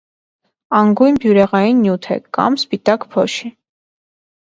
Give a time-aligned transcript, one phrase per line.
[0.77, 3.57] Անգույն բյուրեղային նյութ է կամ սպիտակ փոշի։